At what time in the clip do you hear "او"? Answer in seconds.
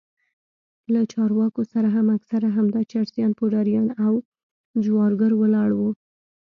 4.05-4.13